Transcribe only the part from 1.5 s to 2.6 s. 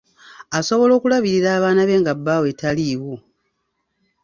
abaana be nga bbaawe